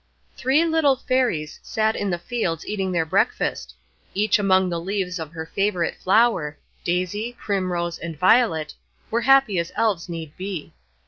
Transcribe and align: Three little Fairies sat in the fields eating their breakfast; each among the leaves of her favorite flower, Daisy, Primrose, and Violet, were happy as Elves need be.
Three 0.35 0.65
little 0.65 0.95
Fairies 0.95 1.59
sat 1.61 1.95
in 1.95 2.09
the 2.09 2.17
fields 2.17 2.65
eating 2.65 2.91
their 2.91 3.05
breakfast; 3.05 3.75
each 4.15 4.39
among 4.39 4.67
the 4.67 4.81
leaves 4.81 5.19
of 5.19 5.31
her 5.33 5.45
favorite 5.45 5.93
flower, 5.93 6.57
Daisy, 6.83 7.33
Primrose, 7.39 7.99
and 7.99 8.17
Violet, 8.17 8.73
were 9.11 9.21
happy 9.21 9.59
as 9.59 9.71
Elves 9.75 10.09
need 10.09 10.35
be. 10.37 10.73